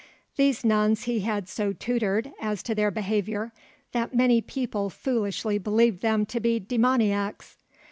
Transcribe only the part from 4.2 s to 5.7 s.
people foolishly